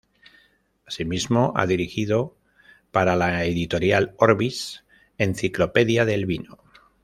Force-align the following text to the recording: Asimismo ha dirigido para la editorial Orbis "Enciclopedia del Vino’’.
Asimismo 0.87 1.53
ha 1.55 1.67
dirigido 1.67 2.35
para 2.89 3.15
la 3.15 3.45
editorial 3.45 4.15
Orbis 4.17 4.83
"Enciclopedia 5.19 6.05
del 6.05 6.25
Vino’’. 6.25 6.57